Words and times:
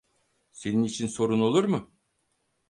Senin 0.51 0.83
için 0.83 1.07
sorun 1.07 1.39
olur 1.41 1.63
mu? 1.63 1.91